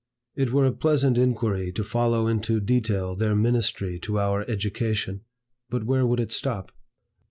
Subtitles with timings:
[0.33, 5.21] It were a pleasant inquiry to follow into detail their ministry to our education,
[5.69, 6.71] but where would it stop?